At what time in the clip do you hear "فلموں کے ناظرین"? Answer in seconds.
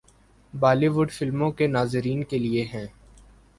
1.11-2.23